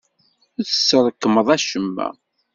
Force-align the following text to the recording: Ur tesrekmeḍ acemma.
Ur 0.57 0.63
tesrekmeḍ 0.69 1.47
acemma. 1.55 2.07